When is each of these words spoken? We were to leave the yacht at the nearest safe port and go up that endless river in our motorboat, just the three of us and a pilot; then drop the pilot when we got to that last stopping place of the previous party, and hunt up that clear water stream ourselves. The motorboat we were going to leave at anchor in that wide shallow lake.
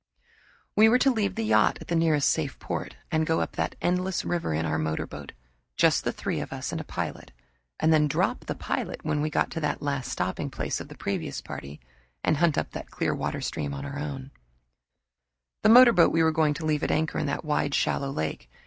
We 0.75 0.89
were 0.89 0.97
to 0.97 1.11
leave 1.11 1.35
the 1.35 1.45
yacht 1.45 1.77
at 1.79 1.87
the 1.87 1.95
nearest 1.95 2.27
safe 2.27 2.57
port 2.57 2.95
and 3.11 3.23
go 3.23 3.39
up 3.39 3.51
that 3.51 3.75
endless 3.83 4.25
river 4.25 4.51
in 4.51 4.65
our 4.65 4.79
motorboat, 4.79 5.31
just 5.77 6.03
the 6.03 6.11
three 6.11 6.39
of 6.39 6.51
us 6.51 6.71
and 6.71 6.81
a 6.81 6.83
pilot; 6.83 7.31
then 7.79 8.07
drop 8.07 8.45
the 8.47 8.55
pilot 8.55 9.05
when 9.05 9.21
we 9.21 9.29
got 9.29 9.51
to 9.51 9.59
that 9.59 9.79
last 9.83 10.11
stopping 10.11 10.49
place 10.49 10.79
of 10.81 10.87
the 10.87 10.97
previous 10.97 11.39
party, 11.39 11.81
and 12.23 12.37
hunt 12.37 12.57
up 12.57 12.71
that 12.71 12.89
clear 12.89 13.13
water 13.13 13.41
stream 13.41 13.75
ourselves. 13.75 14.31
The 15.61 15.69
motorboat 15.69 16.11
we 16.11 16.23
were 16.23 16.31
going 16.31 16.55
to 16.55 16.65
leave 16.65 16.81
at 16.81 16.89
anchor 16.89 17.19
in 17.19 17.27
that 17.27 17.45
wide 17.45 17.75
shallow 17.75 18.09
lake. 18.09 18.49